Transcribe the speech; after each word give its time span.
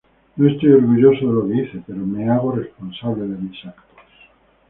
No 0.35 0.49
estoy 0.49 0.71
orgulloso 0.71 1.27
de 1.27 1.31
lo 1.31 1.47
que 1.47 1.61
hice, 1.61 1.83
pero 1.85 1.99
me 1.99 2.27
hago 2.27 2.53
responsable 2.53 3.21
de 3.27 3.37
mis 3.37 3.63
actos. 3.65 3.85